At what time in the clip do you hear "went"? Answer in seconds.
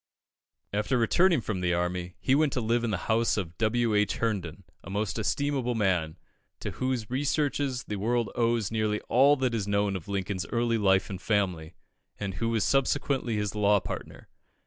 2.33-2.53